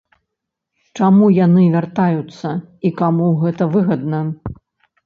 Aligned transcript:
Чаму 0.99 1.25
яны 1.45 1.67
вяртаюцца 1.75 2.49
і 2.89 2.95
каму 3.03 3.31
гэта 3.45 3.71
выгадна? 3.79 4.29